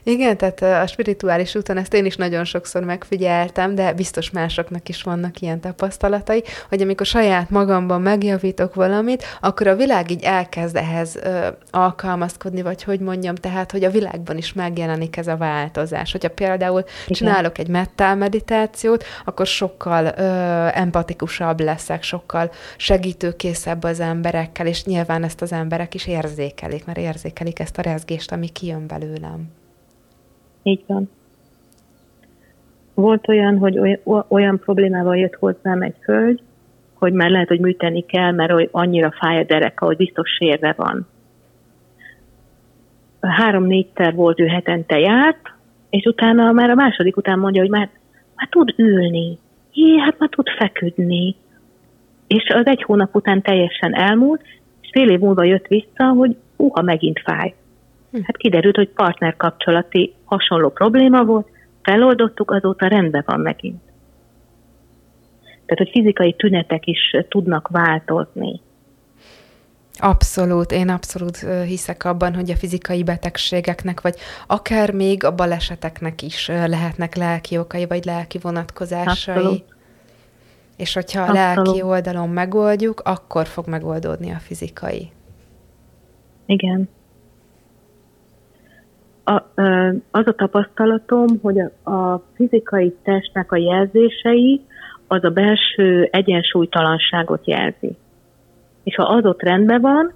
Igen, 0.03 0.37
tehát 0.37 0.83
a 0.83 0.87
spirituális 0.87 1.55
úton 1.55 1.77
ezt 1.77 1.95
én 1.95 2.05
is 2.05 2.17
nagyon 2.17 2.45
sokszor 2.45 2.85
megfigyeltem, 2.85 3.75
de 3.75 3.93
biztos 3.93 4.31
másoknak 4.31 4.89
is 4.89 5.03
vannak 5.03 5.41
ilyen 5.41 5.61
tapasztalatai, 5.61 6.43
hogy 6.69 6.83
amikor 6.83 7.07
saját 7.07 7.51
magamban 7.51 8.01
megjavítok 8.03 8.75
valamit, 8.75 9.25
akkor 9.41 9.67
a 9.67 9.77
világ 9.77 10.11
így 10.11 10.23
elkezd 10.23 10.77
ehhez 10.77 11.17
ö, 11.17 11.47
alkalmazkodni, 11.71 12.63
vagy 12.63 12.83
hogy 12.83 13.01
mondjam, 13.01 13.35
tehát, 13.35 13.71
hogy 13.71 13.85
a 13.85 13.91
világban 13.91 14.37
is 14.37 14.53
megjelenik 14.53 15.17
ez 15.17 15.27
a 15.27 15.37
változás. 15.37 16.13
Hogyha 16.13 16.31
például 16.31 16.81
Igen. 16.81 17.17
csinálok 17.17 17.59
egy 17.59 17.69
mettál 17.69 18.17
meditációt, 18.17 19.05
akkor 19.25 19.47
sokkal 19.47 20.05
ö, 20.05 20.23
empatikusabb 20.73 21.61
leszek, 21.61 22.03
sokkal 22.03 22.51
segítőkészebb 22.77 23.83
az 23.83 24.01
emberekkel, 24.01 24.67
és 24.67 24.85
nyilván 24.85 25.25
ezt 25.25 25.43
az 25.43 25.53
emberek 25.53 25.95
is 25.95 26.07
érzékelik, 26.07 26.85
mert 26.85 26.99
érzékelik 26.99 27.59
ezt 27.59 27.79
a 27.79 27.83
rezgést, 27.83 28.33
ami 28.33 28.49
kijön 28.49 28.87
belőlem. 28.87 29.50
Így 30.63 30.83
van. 30.87 31.11
Volt 32.95 33.29
olyan, 33.29 33.59
hogy 33.59 34.01
olyan 34.29 34.59
problémával 34.59 35.17
jött 35.17 35.35
hozzám 35.35 35.83
egy 35.83 35.97
hölgy, 36.01 36.43
hogy 36.95 37.13
már 37.13 37.31
lehet, 37.31 37.49
hogy 37.49 37.61
műteni 37.61 38.05
kell, 38.07 38.33
mert 38.33 38.69
annyira 38.71 39.11
fáj 39.19 39.39
a 39.39 39.45
dereka, 39.45 39.85
hogy 39.85 39.97
biztos 39.97 40.31
sérve 40.31 40.75
van. 40.77 41.07
Három-négyszer 43.21 44.15
volt 44.15 44.41
ő 44.41 44.47
hetente 44.47 44.99
járt, 44.99 45.53
és 45.91 46.05
utána 46.05 46.53
már 46.53 46.71
a 46.71 46.75
második 46.75 47.17
után 47.17 47.39
mondja, 47.39 47.61
hogy 47.61 47.71
már, 47.71 47.89
már 48.35 48.49
tud 48.51 48.75
ülni. 48.77 49.39
Jé, 49.73 49.99
hát 49.99 50.19
már 50.19 50.29
tud 50.29 50.49
feküdni. 50.59 51.37
És 52.27 52.49
az 52.49 52.67
egy 52.67 52.83
hónap 52.83 53.15
után 53.15 53.43
teljesen 53.43 53.95
elmúlt, 53.95 54.43
és 54.81 54.89
fél 54.93 55.11
év 55.11 55.19
múlva 55.19 55.45
jött 55.45 55.67
vissza, 55.67 56.05
hogy 56.05 56.37
uha, 56.57 56.83
megint 56.83 57.21
fáj. 57.25 57.55
Hm. 58.11 58.21
Hát 58.23 58.37
kiderült, 58.37 58.77
hogy 58.77 58.89
partnerkapcsolati 58.89 60.15
hasonló 60.25 60.69
probléma 60.69 61.25
volt, 61.25 61.49
feloldottuk, 61.83 62.51
azóta 62.51 62.87
rendben 62.87 63.23
van 63.27 63.41
megint. 63.41 63.83
Tehát, 65.41 65.85
hogy 65.85 65.91
fizikai 65.91 66.35
tünetek 66.35 66.87
is 66.87 67.17
tudnak 67.29 67.69
változni. 67.69 68.61
Abszolút, 69.99 70.73
én 70.73 70.89
abszolút 70.89 71.37
hiszek 71.67 72.05
abban, 72.05 72.35
hogy 72.35 72.51
a 72.51 72.57
fizikai 72.57 73.03
betegségeknek, 73.03 74.01
vagy 74.01 74.15
akár 74.47 74.93
még 74.93 75.25
a 75.25 75.35
baleseteknek 75.35 76.23
is 76.23 76.49
lehetnek 76.49 77.15
lelki 77.15 77.59
okai, 77.59 77.87
vagy 77.87 78.05
lelki 78.05 78.39
vonatkozásai. 78.43 79.35
Abszolút. 79.35 79.65
És 80.77 80.95
hogyha 80.95 81.23
a 81.23 81.33
lelki 81.33 81.83
oldalon 81.83 82.29
megoldjuk, 82.29 83.01
akkor 83.01 83.47
fog 83.47 83.69
megoldódni 83.69 84.31
a 84.31 84.39
fizikai. 84.39 85.11
Igen 86.47 86.89
a, 89.31 89.61
az 90.11 90.27
a 90.27 90.33
tapasztalatom, 90.33 91.27
hogy 91.43 91.61
a, 91.61 91.91
a 91.91 92.23
fizikai 92.35 92.95
testnek 93.03 93.53
a 93.53 93.57
jelzései 93.57 94.61
az 95.07 95.25
a 95.25 95.31
belső 95.31 96.09
egyensúlytalanságot 96.11 97.47
jelzi. 97.47 97.97
És 98.85 98.95
ha 98.95 99.03
az 99.03 99.25
ott 99.25 99.43
rendben 99.43 99.81
van, 99.81 100.13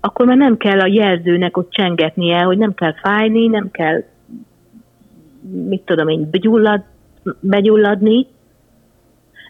akkor 0.00 0.26
már 0.26 0.36
nem 0.36 0.56
kell 0.56 0.80
a 0.80 0.86
jelzőnek 0.86 1.56
ott 1.56 1.70
csengetnie, 1.70 2.42
hogy 2.42 2.58
nem 2.58 2.74
kell 2.74 2.94
fájni, 3.02 3.46
nem 3.46 3.70
kell, 3.70 4.02
mit 5.68 5.82
tudom 5.84 6.08
én, 6.08 6.30
begyullad, 6.30 6.82
begyulladni, 7.40 8.26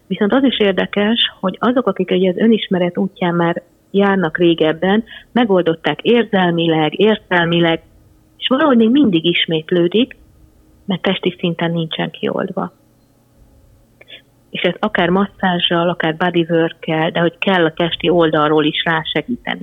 Viszont 0.06 0.32
az 0.32 0.44
is 0.44 0.58
érdekes, 0.58 1.32
hogy 1.40 1.56
azok, 1.60 1.86
akik 1.86 2.10
egy 2.10 2.26
az 2.26 2.36
önismeret 2.36 2.98
útján 2.98 3.34
már 3.34 3.62
járnak 3.90 4.38
régebben, 4.38 5.04
megoldották 5.32 6.02
érzelmileg, 6.02 7.00
értelmileg, 7.00 7.82
és 8.44 8.50
valahogy 8.50 8.76
még 8.76 8.90
mindig 8.90 9.24
ismétlődik, 9.24 10.16
mert 10.84 11.02
testi 11.02 11.34
szinten 11.38 11.70
nincsen 11.70 12.10
kioldva. 12.10 12.72
És 14.50 14.60
ez 14.62 14.74
akár 14.78 15.08
masszázsal, 15.08 15.88
akár 15.88 16.16
bodywork 16.16 16.84
de 16.86 17.20
hogy 17.20 17.38
kell 17.38 17.64
a 17.64 17.72
testi 17.72 18.08
oldalról 18.08 18.64
is 18.64 18.84
rásegíteni. 18.84 19.60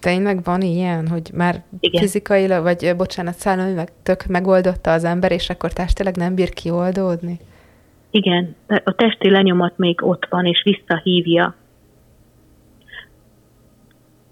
Tényleg 0.00 0.44
van 0.44 0.60
ilyen, 0.60 1.08
hogy 1.08 1.30
már 1.34 1.64
Igen. 1.80 2.00
fizikailag, 2.00 2.62
vagy 2.62 2.92
bocsánat, 2.96 3.34
szellemileg 3.34 3.88
tök 4.02 4.26
megoldotta 4.26 4.92
az 4.92 5.04
ember, 5.04 5.32
és 5.32 5.50
akkor 5.50 5.72
testileg 5.72 6.16
nem 6.16 6.34
bír 6.34 6.48
kioldódni? 6.48 7.38
Igen, 8.10 8.56
a 8.66 8.94
testi 8.94 9.30
lenyomat 9.30 9.78
még 9.78 10.02
ott 10.02 10.26
van, 10.30 10.46
és 10.46 10.62
visszahívja. 10.64 11.54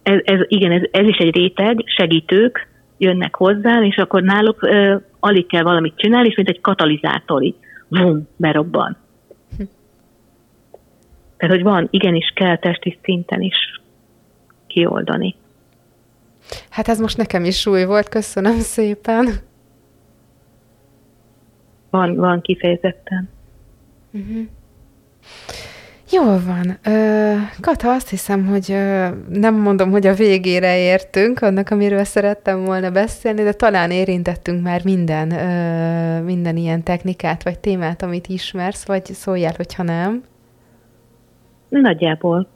Ez, 0.03 0.21
ez, 0.25 0.38
igen, 0.49 0.73
ez, 0.73 0.83
ez 0.91 1.07
is 1.07 1.17
egy 1.17 1.37
réteg, 1.37 1.83
segítők 1.87 2.75
jönnek 2.99 3.35
hozzá, 3.35 3.83
és 3.83 3.97
akkor 3.97 4.23
náluk 4.23 4.62
ö, 4.62 4.97
alig 5.21 5.47
kell 5.47 5.62
valamit 5.62 5.97
csinálni, 5.97 6.29
és 6.29 6.37
mint 6.37 6.49
egy 6.49 6.61
katalizátor 6.61 7.43
így, 7.43 7.57
vum, 7.88 8.29
berobban. 8.37 8.97
Hm. 9.57 9.62
Tehát, 11.37 11.55
hogy 11.55 11.65
van, 11.65 11.88
igenis 11.91 12.33
kell 12.35 12.59
testi 12.59 12.99
szinten 13.03 13.41
is 13.41 13.81
kioldani. 14.67 15.35
Hát 16.71 16.88
ez 16.88 17.00
most 17.00 17.17
nekem 17.17 17.45
is 17.45 17.61
súly 17.61 17.85
volt, 17.85 18.09
köszönöm 18.09 18.59
szépen. 18.59 19.29
Van, 21.91 22.17
van 22.17 22.41
kifejezetten. 22.41 23.29
Uh-huh. 24.12 24.47
Jól 26.10 26.40
van. 26.44 26.78
Kata, 27.60 27.92
azt 27.92 28.08
hiszem, 28.08 28.46
hogy 28.46 28.68
nem 29.28 29.54
mondom, 29.54 29.90
hogy 29.90 30.06
a 30.06 30.14
végére 30.14 30.78
értünk 30.78 31.42
annak, 31.42 31.70
amiről 31.70 32.04
szerettem 32.04 32.64
volna 32.64 32.90
beszélni, 32.90 33.42
de 33.42 33.52
talán 33.52 33.90
érintettünk 33.90 34.62
már 34.62 34.84
minden, 34.84 35.28
minden 36.22 36.56
ilyen 36.56 36.82
technikát 36.82 37.42
vagy 37.42 37.58
témát, 37.58 38.02
amit 38.02 38.26
ismersz, 38.26 38.86
vagy 38.86 39.04
szóljál, 39.04 39.52
hogyha 39.56 39.82
nem. 39.82 40.22
Nagyjából. 41.68 42.48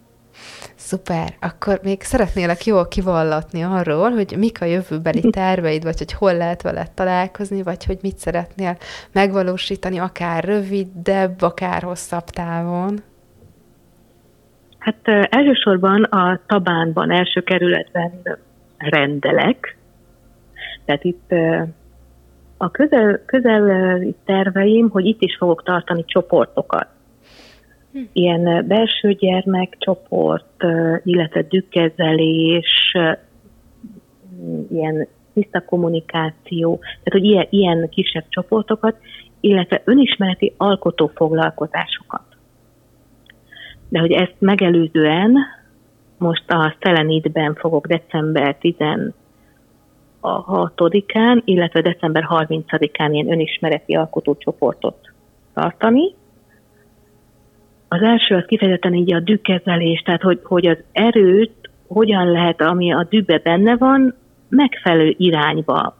Szuper. 0.74 1.36
Akkor 1.40 1.80
még 1.82 2.02
szeretnélek 2.02 2.64
jól 2.64 2.88
kivallatni 2.88 3.62
arról, 3.62 4.10
hogy 4.10 4.34
mik 4.38 4.60
a 4.60 4.64
jövőbeli 4.64 5.20
terveid, 5.30 5.82
vagy 5.82 5.98
hogy 5.98 6.12
hol 6.12 6.36
lehet 6.36 6.62
veled 6.62 6.90
találkozni, 6.90 7.62
vagy 7.62 7.84
hogy 7.84 7.98
mit 8.02 8.18
szeretnél 8.18 8.76
megvalósítani, 9.12 9.98
akár 9.98 10.44
rövidebb, 10.44 11.42
akár 11.42 11.82
hosszabb 11.82 12.24
távon. 12.24 13.02
Hát 14.80 15.08
elsősorban 15.30 16.02
a 16.02 16.40
Tabánban, 16.46 17.10
első 17.10 17.40
kerületben 17.40 18.12
rendelek. 18.78 19.76
Tehát 20.84 21.04
itt 21.04 21.30
a 22.56 22.70
közel, 22.70 23.22
közel 23.26 24.00
terveim, 24.24 24.90
hogy 24.90 25.06
itt 25.06 25.22
is 25.22 25.36
fogok 25.36 25.62
tartani 25.62 26.04
csoportokat 26.04 26.88
ilyen 28.12 28.66
belső 28.66 29.12
gyermekcsoport, 29.12 30.64
illetve 31.04 31.42
dükkezelés, 31.42 32.96
ilyen 34.70 35.08
tiszta 35.34 35.64
kommunikáció, 35.64 36.78
tehát 36.78 37.12
hogy 37.12 37.24
ilyen, 37.24 37.46
ilyen 37.50 37.88
kisebb 37.88 38.24
csoportokat, 38.28 38.96
illetve 39.40 39.82
önismereti 39.84 40.54
alkotó 40.56 41.10
foglalkozásokat. 41.14 42.29
De 43.90 43.98
hogy 43.98 44.12
ezt 44.12 44.34
megelőzően 44.38 45.36
most 46.18 46.50
a 46.50 46.74
Szelenidben 46.80 47.54
fogok 47.54 47.86
december 47.86 48.56
16-án, 50.22 51.42
illetve 51.44 51.80
december 51.80 52.26
30-án 52.28 53.08
ilyen 53.12 53.30
önismereti 53.32 53.94
alkotócsoportot 53.94 55.12
tartani, 55.54 56.14
az 57.88 58.02
első 58.02 58.34
az 58.34 58.44
kifejezetten 58.46 58.94
így 58.94 59.14
a 59.14 59.20
dükkezelés, 59.20 60.02
tehát 60.02 60.22
hogy, 60.22 60.40
hogy 60.42 60.66
az 60.66 60.78
erőt 60.92 61.70
hogyan 61.86 62.30
lehet, 62.30 62.60
ami 62.60 62.92
a 62.92 63.06
dűbe 63.10 63.38
benne 63.38 63.76
van, 63.76 64.14
megfelelő 64.48 65.14
irányba, 65.18 65.96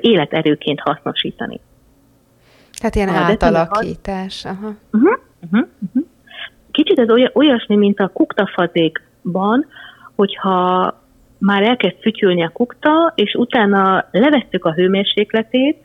életerőként 0.00 0.80
hasznosítani. 0.80 1.60
Tehát 2.78 2.94
ilyen 2.94 3.08
a 3.08 3.12
átalakítás. 3.12 4.44
Aha. 4.44 4.74
Uh-huh, 4.92 5.18
uh-huh, 5.42 5.68
uh-huh. 5.80 6.06
Kicsit 6.78 6.98
ez 6.98 7.30
olyasmi, 7.32 7.76
mint 7.76 8.00
a 8.00 8.08
kuktafazékban, 8.08 9.66
hogyha 10.16 10.94
már 11.38 11.62
elkezd 11.62 11.96
fütyülni 12.00 12.44
a 12.44 12.48
kukta, 12.48 13.12
és 13.14 13.34
utána 13.34 14.04
levesszük 14.10 14.64
a 14.64 14.72
hőmérsékletét, 14.72 15.76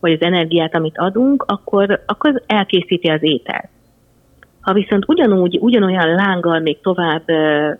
vagy 0.00 0.12
az 0.12 0.20
energiát, 0.20 0.74
amit 0.74 0.98
adunk, 0.98 1.44
akkor, 1.46 2.02
akkor 2.06 2.42
elkészíti 2.46 3.08
az 3.08 3.22
ételt. 3.22 3.68
Ha 4.60 4.72
viszont 4.72 5.04
ugyanúgy, 5.08 5.58
ugyanolyan 5.60 6.14
lánggal 6.14 6.60
még 6.60 6.80
tovább 6.80 7.30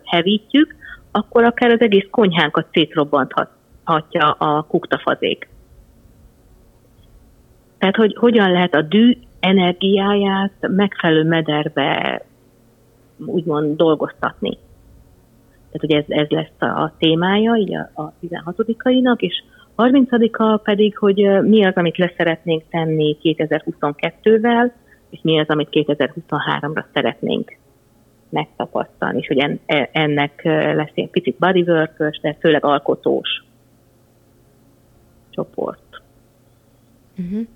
hevítjük, 0.03 0.75
akkor 1.11 1.43
akár 1.43 1.71
az 1.71 1.81
egész 1.81 2.07
konyhánkat 2.11 2.67
szétrobbanthatja 2.71 4.31
a 4.37 4.61
kuktafazék. 4.61 5.49
Tehát, 7.77 7.95
hogy 7.95 8.15
hogyan 8.15 8.51
lehet 8.51 8.75
a 8.75 8.81
dű 8.81 9.17
energiáját 9.47 10.53
megfelelő 10.59 11.23
mederbe 11.23 12.21
úgymond 13.25 13.77
dolgoztatni. 13.77 14.57
Tehát, 15.71 15.79
hogy 15.79 15.91
ez, 15.91 16.05
ez 16.07 16.27
lesz 16.29 16.61
a 16.61 16.93
témája 16.97 17.55
így 17.55 17.75
a, 17.75 17.89
a 18.01 18.13
16-ainak, 18.21 19.19
és 19.19 19.43
30-a 19.77 20.57
pedig, 20.57 20.97
hogy 20.97 21.41
mi 21.41 21.65
az, 21.65 21.73
amit 21.75 21.97
leszeretnénk 21.97 22.63
tenni 22.69 23.17
2022-vel, 23.23 24.71
és 25.09 25.19
mi 25.21 25.39
az, 25.39 25.47
amit 25.47 25.67
2023-ra 25.71 26.83
szeretnénk 26.93 27.57
megtapasztalni, 28.29 29.17
és 29.17 29.27
hogy 29.27 29.37
en, 29.37 29.59
e, 29.65 29.89
ennek 29.91 30.41
lesz 30.75 30.91
egy 30.93 31.09
picit 31.09 31.37
bodywork 31.37 32.19
de 32.21 32.35
főleg 32.39 32.65
alkotós 32.65 33.43
csoport. 35.29 35.86
Uh-huh. 37.19 37.47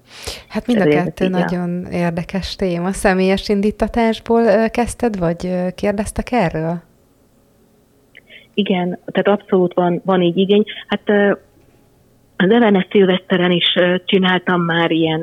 Hát 0.47 0.67
mind 0.67 0.81
a 0.81 0.85
kettő 0.85 1.27
nagyon 1.27 1.85
érdekes 1.85 2.55
téma. 2.55 2.91
Személyes 2.91 3.49
indítatásból 3.49 4.69
kezdted, 4.69 5.17
vagy 5.19 5.49
kérdeztek 5.75 6.31
erről? 6.31 6.81
Igen, 8.53 8.99
tehát 9.05 9.39
abszolút 9.39 9.73
van, 9.73 10.01
van 10.05 10.21
így 10.21 10.37
igény. 10.37 10.63
Hát 10.87 11.09
az 12.37 12.49
Evernes 12.49 12.87
Szilveszteren 12.89 13.51
is 13.51 13.73
csináltam 14.05 14.61
már 14.61 14.91
ilyen 14.91 15.21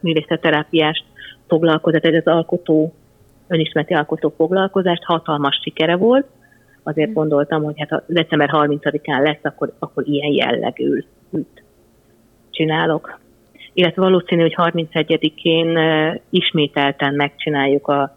művészetterápiás 0.00 1.04
foglalkozást, 1.46 2.04
ez 2.04 2.22
az 2.24 2.32
alkotó, 2.32 2.94
önismereti 3.46 3.94
alkotó 3.94 4.32
foglalkozást, 4.36 5.04
hatalmas 5.04 5.60
sikere 5.62 5.96
volt. 5.96 6.26
Azért 6.82 7.12
gondoltam, 7.12 7.62
hogy 7.62 7.74
hát 7.78 7.92
a 7.92 8.04
december 8.06 8.50
30-án 8.52 9.22
lesz, 9.22 9.42
akkor, 9.42 9.72
akkor 9.78 10.08
ilyen 10.08 10.32
jellegű 10.32 11.04
csinálok. 12.50 13.18
Illetve 13.78 14.02
valószínű, 14.02 14.40
hogy 14.40 14.54
31-én 14.56 15.78
ismételten 16.30 17.14
megcsináljuk 17.14 17.88
a 17.88 18.16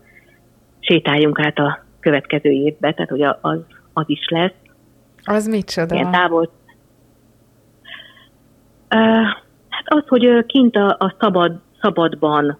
sétáljunk 0.79 1.39
át 1.39 1.57
a 1.57 1.85
következő 1.99 2.49
évbe, 2.49 2.93
tehát 2.93 3.09
hogy 3.09 3.21
az, 3.21 3.59
az 3.93 4.03
is 4.07 4.27
lesz. 4.29 4.53
Az 5.23 5.47
micsoda? 5.47 5.95
Ilyen 5.95 6.11
távol, 6.11 6.49
Hát 9.69 9.85
az, 9.85 10.03
hogy 10.07 10.45
kint 10.45 10.75
a, 10.75 10.95
a 10.99 11.15
szabad, 11.19 11.59
szabadban 11.81 12.57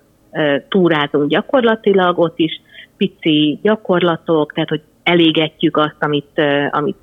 túrázunk 0.69 1.29
gyakorlatilag, 1.29 2.19
ott 2.19 2.39
is 2.39 2.61
pici 2.97 3.59
gyakorlatok, 3.61 4.53
tehát 4.53 4.69
hogy 4.69 4.81
elégetjük 5.03 5.77
azt, 5.77 5.95
amit, 5.99 6.41
amit 6.69 6.97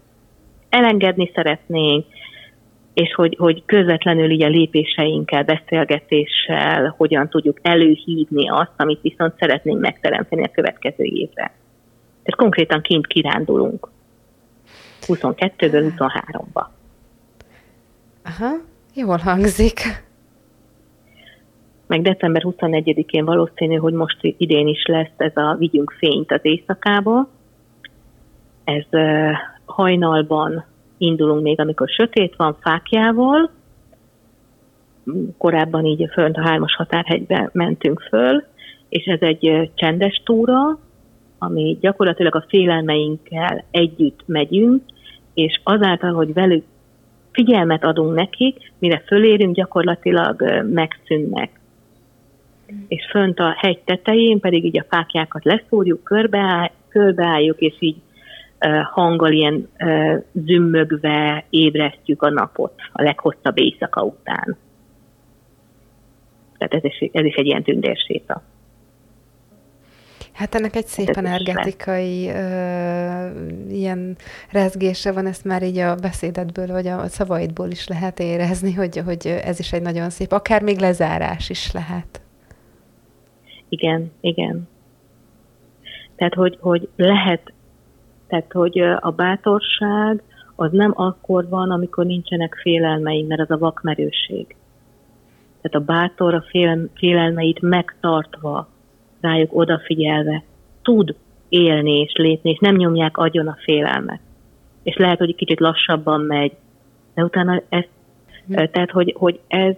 elengedni 0.69 1.31
szeretnénk, 1.35 2.07
és 2.99 3.15
hogy, 3.15 3.37
hogy 3.39 3.63
közvetlenül 3.67 4.31
így 4.31 4.43
a 4.43 4.49
lépéseinkkel, 4.49 5.45
beszélgetéssel 5.45 6.95
hogyan 6.97 7.29
tudjuk 7.29 7.59
előhívni 7.63 8.49
azt, 8.49 8.73
amit 8.77 9.01
viszont 9.01 9.35
szeretnénk 9.39 9.81
megteremteni 9.81 10.43
a 10.45 10.51
következő 10.51 11.05
évre. 11.05 11.53
Tehát 12.23 12.37
konkrétan 12.37 12.81
kint 12.81 13.07
kirándulunk. 13.07 13.89
22-ből 15.07 15.93
23-ba. 15.97 16.67
Aha. 18.25 18.55
Jól 18.95 19.17
hangzik. 19.17 19.81
Meg 21.87 22.03
december 22.03 22.43
21-én 22.45 23.25
valószínű, 23.25 23.75
hogy 23.75 23.93
most 23.93 24.19
idén 24.21 24.67
is 24.67 24.87
lesz 24.87 25.15
ez 25.17 25.37
a 25.37 25.57
Vigyünk 25.59 25.95
fényt 25.99 26.33
az 26.33 26.41
éjszakába. 26.43 27.29
Ez 28.65 28.87
hajnalban 29.65 30.65
indulunk 30.99 31.43
még, 31.43 31.61
amikor 31.61 31.89
sötét 31.89 32.35
van, 32.37 32.57
fákjával. 32.61 33.51
Korábban 35.39 35.85
így 35.85 36.09
fönt 36.13 36.37
a 36.37 36.43
hármas 36.43 36.75
határhegybe 36.75 37.51
mentünk 37.53 38.01
föl, 38.01 38.45
és 38.89 39.05
ez 39.05 39.21
egy 39.21 39.71
csendes 39.75 40.23
túra, 40.25 40.79
ami 41.39 41.79
gyakorlatilag 41.81 42.35
a 42.35 42.45
félelmeinkkel 42.49 43.65
együtt 43.71 44.21
megyünk, 44.27 44.83
és 45.35 45.61
azáltal, 45.65 46.13
hogy 46.13 46.33
velük 46.33 46.65
figyelmet 47.33 47.85
adunk 47.85 48.15
nekik, 48.15 48.73
mire 48.79 49.03
fölérünk, 49.07 49.55
gyakorlatilag 49.55 50.65
megszűnnek. 50.71 51.61
És 52.89 53.07
fönt 53.11 53.39
a 53.39 53.55
hegy 53.57 53.79
tetején 53.79 54.41
pedig 54.41 54.65
így 54.65 54.79
a 54.79 54.87
fákjákat 54.89 55.45
leszúrjuk, 55.45 56.05
körbeáll, 56.05 56.71
körbeálljuk, 56.89 57.59
és 57.59 57.75
így 57.79 57.97
hanggal 58.93 59.33
ilyen 59.33 59.69
zümmögve 60.33 61.45
ébresztjük 61.51 62.23
a 62.23 62.31
napot 62.31 62.75
a 62.93 63.03
leghosszabb 63.03 63.59
éjszaka 63.59 64.03
után. 64.03 64.57
Tehát 66.59 66.75
ez 66.75 66.85
is, 66.85 67.11
ez 67.13 67.25
is 67.25 67.35
egy 67.35 67.47
ilyen 67.47 67.63
tündérséta. 67.63 68.43
Hát 70.33 70.55
ennek 70.55 70.77
egy 70.77 70.87
szép 70.87 71.07
hát 71.07 71.17
energetikai 71.17 72.29
ö, 72.29 73.29
ilyen 73.71 74.17
rezgése 74.51 75.13
van, 75.13 75.27
ezt 75.27 75.45
már 75.45 75.63
így 75.63 75.79
a 75.79 75.95
beszédedből, 75.95 76.67
vagy 76.67 76.87
a 76.87 77.07
szavaidból 77.07 77.71
is 77.71 77.89
lehet 77.89 78.19
érezni, 78.19 78.73
hogy, 78.73 79.03
hogy 79.05 79.27
ez 79.27 79.59
is 79.59 79.73
egy 79.73 79.83
nagyon 79.83 80.11
szép, 80.11 80.33
akár 80.33 80.63
még 80.63 80.79
lezárás 80.79 81.51
is 81.51 81.73
lehet. 81.73 82.21
Igen, 83.69 84.13
igen. 84.21 84.69
Tehát, 86.17 86.35
hogy, 86.35 86.59
hogy 86.61 86.89
lehet, 86.97 87.53
tehát, 88.29 88.53
hogy 88.53 88.79
a 89.01 89.11
bátorság 89.11 90.23
az 90.57 90.73
nem 90.73 90.93
akkor 90.95 91.49
van, 91.49 91.71
amikor 91.71 92.07
nincsenek 92.07 92.55
félelmeink, 92.63 93.29
mert 93.29 93.41
az 93.41 93.51
a 93.51 93.59
vakmerőség. 93.59 94.57
Tehát 95.61 95.89
a 95.89 95.93
bátor 95.93 96.35
a 96.35 96.45
fél, 96.49 96.89
félelmeit 96.95 97.61
megtartva, 97.61 98.69
rájuk 99.21 99.57
odafigyelve 99.57 100.43
tud 100.83 101.15
élni 101.49 102.01
és 102.01 102.13
lépni, 102.13 102.51
és 102.51 102.59
nem 102.59 102.75
nyomják 102.75 103.17
agyon 103.17 103.49
a 103.49 103.57
félelmet. 103.61 104.21
És 104.83 104.97
lehet, 104.97 105.19
hogy 105.19 105.35
kicsit 105.35 105.61
lassabban 105.61 106.21
megy, 106.21 106.53
de 107.15 107.25
utána 107.25 107.63
ez, 107.69 107.85
hm. 108.47 108.55
tehát, 108.55 108.91
hogy, 108.91 109.15
hogy 109.19 109.41
ez, 109.49 109.77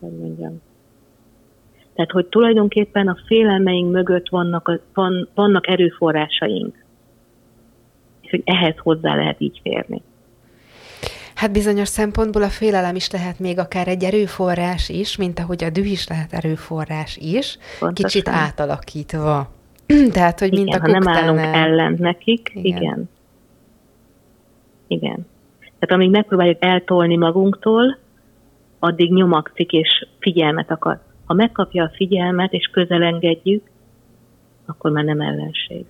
hogy 0.00 0.12
mondjam, 0.18 0.60
tehát, 1.94 2.10
hogy 2.10 2.26
tulajdonképpen 2.26 3.08
a 3.08 3.16
félelmeink 3.26 3.92
mögött 3.92 4.28
vannak, 4.28 4.80
van, 4.94 5.28
vannak 5.34 5.68
erőforrásaink, 5.68 6.84
és 8.20 8.30
hogy 8.30 8.42
ehhez 8.44 8.74
hozzá 8.78 9.14
lehet 9.14 9.40
így 9.40 9.60
férni. 9.62 10.02
Hát 11.34 11.52
bizonyos 11.52 11.88
szempontból 11.88 12.42
a 12.42 12.48
félelem 12.48 12.94
is 12.94 13.10
lehet 13.10 13.38
még 13.38 13.58
akár 13.58 13.88
egy 13.88 14.04
erőforrás 14.04 14.88
is, 14.88 15.16
mint 15.16 15.38
ahogy 15.38 15.64
a 15.64 15.70
düh 15.70 15.90
is 15.90 16.08
lehet 16.08 16.32
erőforrás 16.32 17.16
is, 17.16 17.58
Pontosan. 17.78 18.10
kicsit 18.10 18.28
átalakítva. 18.28 19.50
Tehát, 20.12 20.38
hogy 20.38 20.52
igen, 20.52 20.64
mint 20.64 20.76
a 20.76 20.80
ha 20.80 20.86
nem 20.86 21.08
állunk 21.08 21.40
ellen 21.40 21.96
nekik, 21.98 22.50
igen. 22.54 22.82
igen. 22.82 23.10
Igen. 24.86 25.26
Tehát 25.60 25.90
amíg 25.90 26.10
megpróbáljuk 26.10 26.64
eltolni 26.64 27.16
magunktól, 27.16 27.98
addig 28.78 29.12
nyomakszik 29.12 29.72
és 29.72 30.06
figyelmet 30.18 30.70
akar. 30.70 31.00
Ha 31.24 31.34
megkapja 31.34 31.84
a 31.84 31.92
figyelmet 31.94 32.52
és 32.52 32.66
közelengedjük, 32.72 33.70
akkor 34.66 34.90
már 34.90 35.04
nem 35.04 35.20
ellenség 35.20 35.84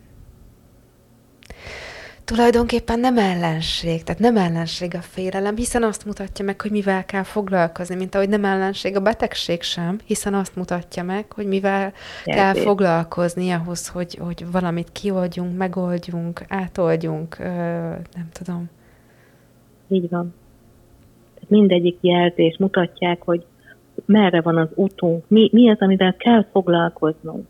tulajdonképpen 2.25 3.01
nem 3.01 3.19
ellenség, 3.19 4.03
tehát 4.03 4.21
nem 4.21 4.37
ellenség 4.37 4.95
a 4.95 5.01
félelem, 5.01 5.57
hiszen 5.57 5.83
azt 5.83 6.05
mutatja 6.05 6.45
meg, 6.45 6.61
hogy 6.61 6.71
mivel 6.71 7.05
kell 7.05 7.23
foglalkozni, 7.23 7.95
mint 7.95 8.15
ahogy 8.15 8.29
nem 8.29 8.45
ellenség 8.45 8.97
a 8.97 9.01
betegség 9.01 9.63
sem, 9.63 9.99
hiszen 10.05 10.35
azt 10.35 10.57
mutatja 10.57 11.03
meg, 11.03 11.33
hogy 11.33 11.47
mivel 11.47 11.93
Jelzés. 12.25 12.35
kell 12.35 12.55
foglalkozni 12.55 13.51
ahhoz, 13.51 13.89
hogy, 13.89 14.15
hogy 14.15 14.45
valamit 14.53 14.93
kioldjunk, 14.93 15.57
megoldjunk, 15.57 16.41
átoldjunk, 16.49 17.39
ö, 17.39 17.45
nem 18.15 18.29
tudom. 18.33 18.71
Így 19.89 20.09
van. 20.09 20.35
Mindegyik 21.49 21.97
jelzés 22.01 22.57
mutatják, 22.59 23.23
hogy 23.23 23.45
merre 24.07 24.41
van 24.41 24.57
az 24.57 24.69
utunk, 24.75 25.25
mi, 25.29 25.49
mi 25.53 25.71
az, 25.71 25.81
amivel 25.81 26.17
kell 26.17 26.45
foglalkoznunk 26.53 27.47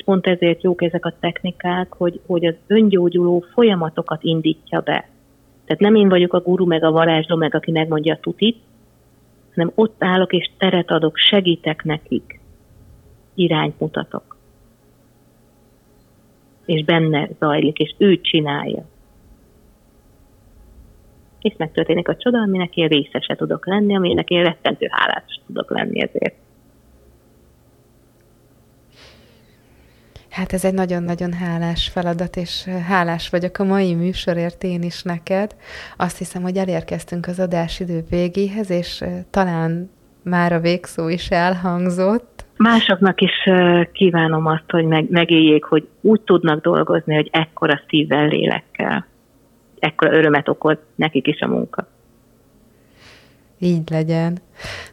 és 0.00 0.06
pont 0.06 0.26
ezért 0.26 0.62
jók 0.62 0.82
ezek 0.82 1.04
a 1.04 1.14
technikák, 1.20 1.92
hogy, 1.92 2.20
hogy 2.26 2.46
az 2.46 2.54
öngyógyuló 2.66 3.44
folyamatokat 3.52 4.22
indítja 4.22 4.80
be. 4.80 5.08
Tehát 5.64 5.80
nem 5.80 5.94
én 5.94 6.08
vagyok 6.08 6.32
a 6.32 6.40
guru, 6.40 6.66
meg 6.66 6.84
a 6.84 6.90
varázsló, 6.90 7.36
meg 7.36 7.54
aki 7.54 7.70
megmondja 7.70 8.14
a 8.14 8.20
tutit, 8.20 8.56
hanem 9.54 9.72
ott 9.74 9.94
állok 9.98 10.32
és 10.32 10.50
teret 10.58 10.90
adok, 10.90 11.16
segítek 11.16 11.84
nekik, 11.84 12.40
irányt 13.34 13.80
mutatok. 13.80 14.36
És 16.64 16.84
benne 16.84 17.28
zajlik, 17.38 17.78
és 17.78 17.94
ő 17.98 18.20
csinálja. 18.20 18.84
És 21.40 21.54
megtörténik 21.56 22.08
a 22.08 22.16
csoda, 22.16 22.38
aminek 22.38 22.76
én 22.76 22.88
részese 22.88 23.34
tudok 23.34 23.66
lenni, 23.66 23.96
aminek 23.96 24.28
én 24.28 24.42
rettentő 24.42 24.86
hálás 24.90 25.40
tudok 25.46 25.70
lenni 25.70 26.02
ezért. 26.02 26.34
Hát 30.30 30.52
ez 30.52 30.64
egy 30.64 30.74
nagyon-nagyon 30.74 31.32
hálás 31.32 31.88
feladat, 31.88 32.36
és 32.36 32.64
hálás 32.88 33.28
vagyok 33.28 33.58
a 33.58 33.64
mai 33.64 33.94
műsorért 33.94 34.64
én 34.64 34.82
is 34.82 35.02
neked. 35.02 35.56
Azt 35.96 36.18
hiszem, 36.18 36.42
hogy 36.42 36.56
elérkeztünk 36.56 37.26
az 37.26 37.40
adásidő 37.40 38.04
végéhez, 38.10 38.70
és 38.70 39.04
talán 39.30 39.90
már 40.22 40.52
a 40.52 40.60
végszó 40.60 41.08
is 41.08 41.30
elhangzott. 41.30 42.44
Másoknak 42.56 43.20
is 43.20 43.48
kívánom 43.92 44.46
azt, 44.46 44.70
hogy 44.70 44.84
meg, 44.84 45.10
megéljék, 45.10 45.64
hogy 45.64 45.88
úgy 46.00 46.20
tudnak 46.20 46.62
dolgozni, 46.62 47.14
hogy 47.14 47.28
ekkora 47.32 47.80
szívvel, 47.88 48.26
lélekkel. 48.26 49.06
Ekkora 49.80 50.12
örömet 50.12 50.48
okoz 50.48 50.76
nekik 50.94 51.26
is 51.26 51.40
a 51.40 51.46
munka. 51.46 51.86
Így 53.58 53.90
legyen. 53.90 54.38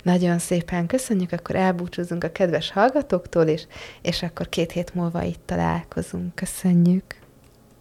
Nagyon 0.04 0.38
szépen 0.38 0.88
köszönjük, 0.88 1.32
akkor 1.32 1.56
elbúcsúzunk 1.56 2.24
a 2.24 2.32
kedves 2.32 2.72
hallgatóktól 2.72 3.48
is, 3.48 3.68
és 4.02 4.24
akkor 4.24 4.50
két 4.50 4.72
hét 4.72 4.94
múlva 4.94 5.24
itt 5.24 5.42
találkozunk. 5.46 6.36
Köszönjük. 6.36 7.04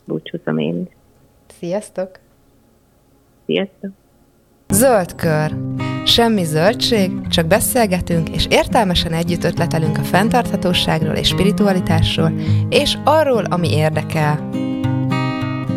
Búcsúzom 0.05 0.59
én 0.59 0.89
Sziasztok! 1.59 2.11
Sziasztok! 3.47 3.91
Zöld 4.69 5.15
kör. 5.15 5.57
Semmi 6.05 6.45
zöldség, 6.45 7.29
csak 7.29 7.47
beszélgetünk, 7.47 8.29
és 8.29 8.47
értelmesen 8.51 9.13
együtt 9.13 9.45
ötletelünk 9.45 9.99
a 9.99 10.03
fenntarthatóságról 10.03 11.15
és 11.15 11.29
spiritualitásról, 11.29 12.33
és 12.69 12.97
arról, 13.05 13.45
ami 13.45 13.73
érdekel. 13.73 14.49